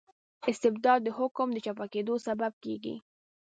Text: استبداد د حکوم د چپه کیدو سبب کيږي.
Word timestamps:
استبداد 0.49 0.99
د 1.03 1.07
حکوم 1.17 1.49
د 1.53 1.57
چپه 1.65 1.85
کیدو 1.93 2.15
سبب 2.27 2.51
کيږي. 2.63 2.95